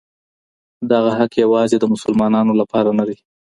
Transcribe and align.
دغه 0.91 1.11
حق 1.19 1.31
یوازې 1.43 1.77
د 1.79 1.85
مسلمانانو 1.93 2.51
لپاره 2.61 2.89
نه 2.99 3.03
دی. 3.07 3.17